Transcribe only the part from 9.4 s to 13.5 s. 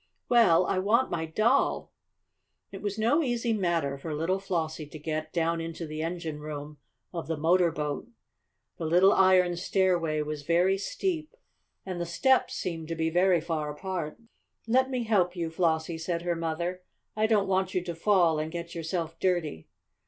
stairway was very steep, and the steps seemed to be very